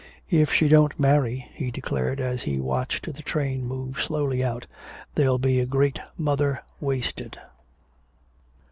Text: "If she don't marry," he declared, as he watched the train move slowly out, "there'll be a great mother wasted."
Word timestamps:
"If 0.31 0.51
she 0.51 0.67
don't 0.67 0.99
marry," 0.99 1.47
he 1.53 1.69
declared, 1.69 2.19
as 2.19 2.41
he 2.41 2.59
watched 2.59 3.05
the 3.13 3.21
train 3.21 3.63
move 3.63 4.01
slowly 4.01 4.43
out, 4.43 4.65
"there'll 5.13 5.37
be 5.37 5.59
a 5.59 5.67
great 5.67 5.99
mother 6.17 6.63
wasted." 6.79 7.37